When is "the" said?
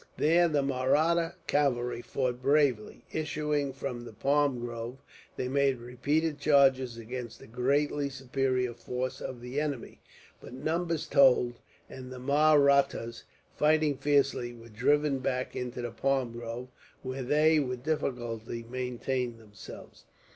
0.47-0.63, 4.03-4.13, 7.37-7.45, 9.41-9.61, 12.11-12.17, 15.83-15.91